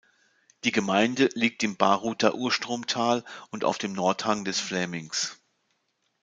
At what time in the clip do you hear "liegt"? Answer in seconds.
1.35-1.61